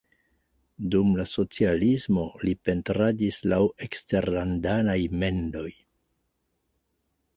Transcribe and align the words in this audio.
Dum 0.93 1.09
la 1.17 1.25
socialismo 1.33 2.23
li 2.49 2.55
pentradis 2.69 3.39
laŭ 3.53 3.61
eksterlandaj 3.89 4.99
mendoj. 5.25 5.69